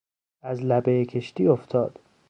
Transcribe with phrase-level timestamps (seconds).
[0.41, 1.99] از لبهی کشتی افتاد.